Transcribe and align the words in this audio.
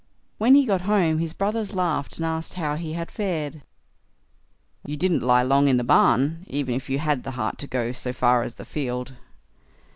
When 0.39 0.55
he 0.55 0.65
got 0.65 0.81
home, 0.81 1.19
his 1.19 1.35
brothers 1.35 1.75
laughed 1.75 2.17
and 2.17 2.25
asked 2.25 2.55
how 2.55 2.73
he 2.75 2.93
had 2.93 3.11
fared? 3.11 3.61
"You 4.83 4.97
didn't 4.97 5.21
lie 5.21 5.43
long 5.43 5.67
in 5.67 5.77
the 5.77 5.83
barn, 5.83 6.43
even 6.47 6.73
if 6.73 6.89
you 6.89 6.97
had 6.97 7.21
the 7.23 7.29
heart 7.37 7.59
to 7.59 7.67
go 7.67 7.91
so 7.91 8.11
far 8.11 8.41
as 8.41 8.55
the 8.55 8.65
field." 8.65 9.13